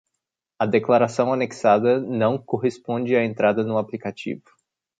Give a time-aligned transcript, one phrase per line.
[0.57, 4.41] A declaração anexada não corresponde à entrada no aplicativo.